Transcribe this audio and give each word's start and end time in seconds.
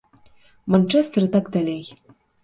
Манчэстэр 0.75 1.27
і 1.27 1.29
так 1.35 1.45
далей. 1.57 1.83